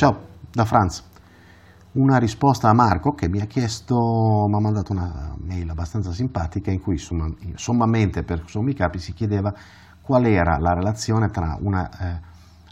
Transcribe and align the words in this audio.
Ciao, 0.00 0.18
da 0.50 0.64
Franz. 0.64 1.04
Una 1.92 2.16
risposta 2.16 2.70
a 2.70 2.72
Marco 2.72 3.12
che 3.12 3.28
mi 3.28 3.42
ha 3.42 3.44
chiesto, 3.44 4.46
mi 4.48 4.56
ha 4.56 4.58
mandato 4.58 4.92
una 4.92 5.36
mail 5.36 5.68
abbastanza 5.68 6.10
simpatica 6.10 6.70
in 6.70 6.80
cui 6.80 6.96
sommamente 6.96 8.22
per 8.22 8.44
sommi 8.46 8.72
capi 8.72 8.98
si 8.98 9.12
chiedeva 9.12 9.52
qual 10.00 10.24
era 10.24 10.56
la 10.56 10.72
relazione 10.72 11.28
tra 11.28 11.54
una, 11.60 11.90
eh, 11.90 12.20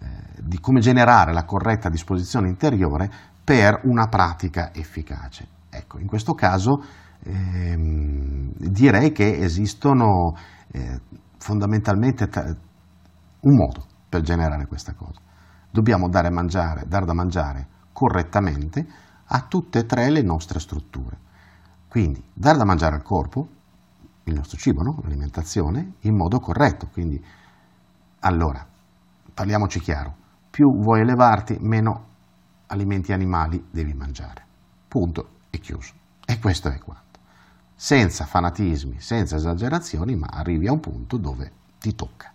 eh, 0.00 0.42
di 0.44 0.58
come 0.60 0.80
generare 0.80 1.34
la 1.34 1.44
corretta 1.44 1.90
disposizione 1.90 2.48
interiore 2.48 3.10
per 3.44 3.82
una 3.84 4.06
pratica 4.06 4.72
efficace. 4.72 5.46
Ecco, 5.68 5.98
in 5.98 6.06
questo 6.06 6.32
caso 6.32 6.82
ehm, 7.22 8.50
direi 8.56 9.12
che 9.12 9.36
esistono 9.40 10.34
eh, 10.72 11.00
fondamentalmente 11.36 12.30
un 13.40 13.56
modo 13.56 13.84
per 14.08 14.22
generare 14.22 14.66
questa 14.66 14.94
cosa. 14.94 15.20
Dobbiamo 15.70 16.08
dare, 16.08 16.30
mangiare, 16.30 16.84
dare 16.86 17.04
da 17.04 17.12
mangiare 17.12 17.66
correttamente 17.92 18.86
a 19.26 19.40
tutte 19.42 19.80
e 19.80 19.86
tre 19.86 20.10
le 20.10 20.22
nostre 20.22 20.58
strutture. 20.58 21.28
Quindi 21.88 22.22
dare 22.32 22.58
da 22.58 22.64
mangiare 22.64 22.96
al 22.96 23.02
corpo, 23.02 23.48
il 24.24 24.34
nostro 24.34 24.58
cibo, 24.58 24.82
no? 24.82 25.00
l'alimentazione, 25.02 25.94
in 26.00 26.16
modo 26.16 26.40
corretto. 26.40 26.88
Quindi, 26.92 27.22
allora, 28.20 28.66
parliamoci 29.32 29.80
chiaro, 29.80 30.14
più 30.50 30.72
vuoi 30.80 31.00
elevarti, 31.00 31.58
meno 31.60 32.06
alimenti 32.66 33.12
animali 33.12 33.66
devi 33.70 33.92
mangiare. 33.94 34.44
Punto 34.88 35.28
e 35.50 35.58
chiuso. 35.58 35.92
E 36.24 36.38
questo 36.38 36.68
è 36.68 36.78
quanto. 36.78 37.18
Senza 37.74 38.24
fanatismi, 38.24 39.00
senza 39.00 39.36
esagerazioni, 39.36 40.16
ma 40.16 40.28
arrivi 40.30 40.66
a 40.66 40.72
un 40.72 40.80
punto 40.80 41.16
dove 41.16 41.52
ti 41.78 41.94
tocca. 41.94 42.32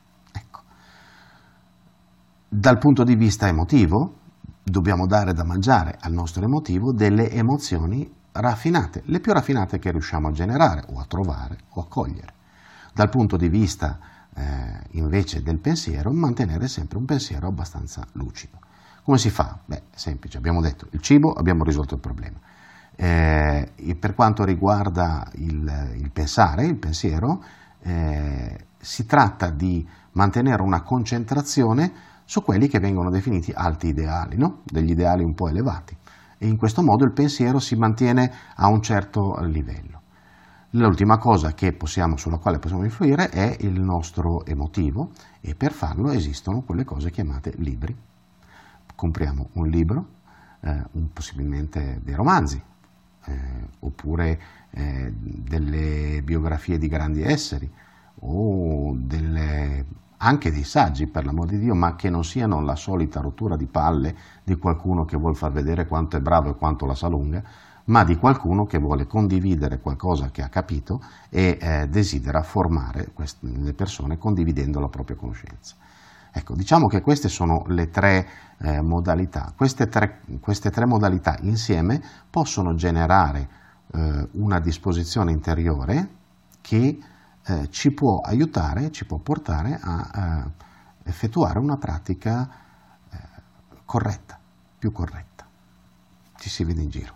Dal 2.57 2.77
punto 2.77 3.03
di 3.03 3.15
vista 3.15 3.49
emotivo, 3.49 4.13
dobbiamo 4.63 5.07
dare 5.07 5.33
da 5.33 5.43
mangiare 5.43 5.97
al 5.99 6.13
nostro 6.13 6.45
emotivo 6.45 6.93
delle 6.93 7.29
emozioni 7.29 8.09
raffinate, 8.31 9.01
le 9.07 9.19
più 9.19 9.33
raffinate 9.33 9.77
che 9.77 9.91
riusciamo 9.91 10.29
a 10.29 10.31
generare 10.31 10.85
o 10.87 11.01
a 11.01 11.05
trovare 11.05 11.57
o 11.71 11.81
a 11.81 11.87
cogliere. 11.89 12.33
Dal 12.93 13.09
punto 13.09 13.35
di 13.35 13.49
vista 13.49 13.99
eh, 14.33 14.79
invece 14.91 15.43
del 15.43 15.59
pensiero, 15.59 16.13
mantenere 16.13 16.69
sempre 16.69 16.97
un 16.97 17.03
pensiero 17.03 17.47
abbastanza 17.47 18.07
lucido. 18.13 18.57
Come 19.03 19.17
si 19.17 19.29
fa? 19.29 19.59
Beh, 19.65 19.81
semplice, 19.93 20.37
abbiamo 20.37 20.61
detto 20.61 20.87
il 20.91 21.01
cibo, 21.01 21.33
abbiamo 21.33 21.65
risolto 21.65 21.95
il 21.95 21.99
problema. 21.99 22.39
Eh, 22.95 23.97
per 23.99 24.15
quanto 24.15 24.45
riguarda 24.45 25.27
il, 25.33 25.91
il 25.97 26.09
pensare, 26.09 26.63
il 26.63 26.77
pensiero, 26.77 27.43
eh, 27.81 28.67
si 28.79 29.05
tratta 29.05 29.49
di 29.49 29.85
mantenere 30.13 30.61
una 30.61 30.83
concentrazione 30.83 32.13
su 32.25 32.43
quelli 32.43 32.67
che 32.67 32.79
vengono 32.79 33.09
definiti 33.09 33.51
alti 33.53 33.87
ideali, 33.87 34.35
no? 34.37 34.61
degli 34.63 34.91
ideali 34.91 35.23
un 35.23 35.33
po' 35.33 35.47
elevati. 35.47 35.95
E 36.37 36.47
in 36.47 36.57
questo 36.57 36.81
modo 36.81 37.05
il 37.05 37.13
pensiero 37.13 37.59
si 37.59 37.75
mantiene 37.75 38.31
a 38.55 38.67
un 38.67 38.81
certo 38.81 39.37
livello. 39.43 40.01
L'ultima 40.71 41.17
cosa 41.17 41.53
possiamo, 41.77 42.17
sulla 42.17 42.37
quale 42.37 42.59
possiamo 42.59 42.83
influire 42.83 43.29
è 43.29 43.55
il 43.61 43.79
nostro 43.79 44.45
emotivo 44.45 45.11
e 45.39 45.55
per 45.55 45.71
farlo 45.71 46.11
esistono 46.11 46.63
quelle 46.63 46.83
cose 46.83 47.11
chiamate 47.11 47.53
libri 47.57 47.95
compriamo 48.95 49.49
un 49.53 49.67
libro, 49.67 50.07
eh, 50.61 50.83
un, 50.93 51.11
possibilmente 51.11 51.99
dei 52.03 52.15
romanzi, 52.15 52.61
eh, 53.25 53.67
oppure 53.79 54.39
eh, 54.71 55.11
delle 55.13 56.21
biografie 56.23 56.77
di 56.77 56.87
grandi 56.87 57.21
esseri, 57.21 57.69
o 58.21 58.95
anche 60.25 60.51
dei 60.51 60.63
saggi, 60.63 61.05
per 61.05 61.23
l'amor 61.23 61.45
di 61.47 61.59
Dio, 61.59 61.75
ma 61.75 61.95
che 61.95 62.09
non 62.09 62.23
siano 62.23 62.59
la 62.59 62.75
solita 62.75 63.21
rottura 63.21 63.55
di 63.55 63.67
palle 63.67 64.15
di 64.43 64.55
qualcuno 64.55 65.05
che 65.05 65.17
vuole 65.17 65.35
far 65.35 65.51
vedere 65.51 65.85
quanto 65.85 66.17
è 66.17 66.19
bravo 66.19 66.49
e 66.49 66.55
quanto 66.55 66.87
la 66.87 66.95
sa 66.95 67.07
lunga, 67.07 67.43
ma 67.85 68.03
di 68.03 68.15
qualcuno 68.17 68.65
che 68.65 68.79
vuole 68.79 69.05
condividere 69.05 69.79
qualcosa 69.79 70.31
che 70.31 70.41
ha 70.41 70.49
capito 70.49 70.99
e 71.29 71.59
eh, 71.61 71.87
desidera 71.87 72.41
formare 72.41 73.11
queste, 73.13 73.45
le 73.47 73.73
persone 73.73 74.17
condividendo 74.17 74.79
la 74.79 74.87
propria 74.87 75.15
conoscenza. 75.15 75.75
Ecco, 76.31 76.55
diciamo 76.55 76.87
che 76.87 77.01
queste 77.01 77.29
sono 77.29 77.63
le 77.67 77.89
tre 77.91 78.27
eh, 78.57 78.81
modalità. 78.81 79.53
Queste 79.55 79.87
tre, 79.87 80.21
queste 80.41 80.71
tre, 80.71 80.87
modalità 80.87 81.37
insieme 81.41 82.01
possono 82.31 82.73
generare 82.73 83.47
eh, 83.93 84.27
una 84.31 84.59
disposizione 84.59 85.31
interiore 85.31 86.09
che 86.61 86.97
eh, 87.47 87.69
ci 87.69 87.91
può 87.91 88.19
aiutare, 88.21 88.91
ci 88.91 89.05
può 89.05 89.17
portare 89.17 89.79
a 89.81 90.45
eh, 91.05 91.09
effettuare 91.09 91.59
una 91.59 91.77
pratica 91.77 92.49
eh, 93.09 93.17
corretta, 93.85 94.39
più 94.77 94.91
corretta. 94.91 95.45
Ci 96.37 96.49
si 96.49 96.63
vede 96.63 96.81
in 96.81 96.89
giro. 96.89 97.13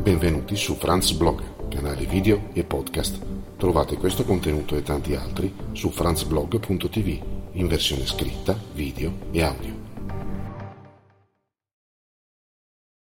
Benvenuti 0.00 0.56
su 0.56 0.76
Franz 0.76 1.12
Blog, 1.12 1.68
canale 1.68 2.06
video 2.06 2.50
e 2.52 2.64
podcast 2.64 3.40
Trovate 3.60 3.98
questo 3.98 4.24
contenuto 4.24 4.74
e 4.74 4.82
tanti 4.82 5.14
altri 5.14 5.54
su 5.72 5.90
franzblog.tv 5.90 7.22
in 7.52 7.68
versione 7.68 8.06
scritta, 8.06 8.56
video 8.72 9.12
e 9.32 9.42
audio. 9.42 9.89